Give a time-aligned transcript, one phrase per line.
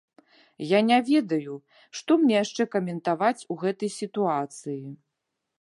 [0.67, 1.53] Я не ведаю,
[2.01, 4.83] што мне яшчэ каментаваць у гэтай сітуацыі.